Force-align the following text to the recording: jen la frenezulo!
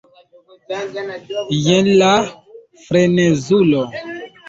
jen 1.65 1.87
la 2.01 2.11
frenezulo! 2.89 3.81